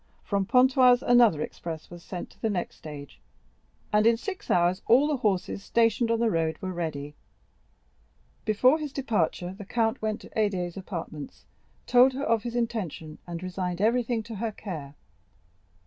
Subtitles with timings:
[0.23, 3.21] From Pontoise another express was sent to the next stage,
[3.93, 7.13] and in six hours all the horses stationed on the road were ready.
[8.43, 11.45] Before his departure, the count went to Haydée's apartments,
[11.85, 14.95] told her his intention, and resigned everything to her care.